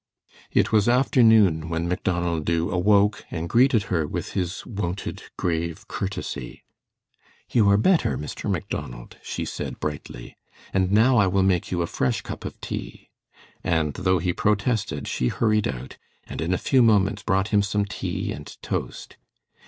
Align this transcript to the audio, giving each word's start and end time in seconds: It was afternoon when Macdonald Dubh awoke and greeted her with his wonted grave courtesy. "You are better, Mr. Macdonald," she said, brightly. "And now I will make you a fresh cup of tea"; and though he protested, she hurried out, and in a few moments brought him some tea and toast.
It 0.51 0.71
was 0.71 0.89
afternoon 0.89 1.69
when 1.69 1.87
Macdonald 1.87 2.43
Dubh 2.43 2.71
awoke 2.73 3.23
and 3.29 3.47
greeted 3.47 3.83
her 3.93 4.07
with 4.07 4.31
his 4.31 4.65
wonted 4.65 5.21
grave 5.37 5.87
courtesy. 5.87 6.63
"You 7.51 7.69
are 7.69 7.77
better, 7.77 8.17
Mr. 8.17 8.49
Macdonald," 8.49 9.17
she 9.21 9.45
said, 9.45 9.79
brightly. 9.79 10.37
"And 10.73 10.91
now 10.91 11.17
I 11.17 11.27
will 11.27 11.43
make 11.43 11.69
you 11.71 11.83
a 11.83 11.85
fresh 11.85 12.21
cup 12.21 12.45
of 12.45 12.59
tea"; 12.61 13.11
and 13.63 13.93
though 13.93 14.17
he 14.17 14.33
protested, 14.33 15.07
she 15.07 15.27
hurried 15.27 15.67
out, 15.67 15.99
and 16.23 16.41
in 16.41 16.51
a 16.51 16.57
few 16.67 16.81
moments 16.81 17.21
brought 17.21 17.49
him 17.49 17.61
some 17.61 17.85
tea 17.85 18.31
and 18.31 18.57
toast. 18.63 19.17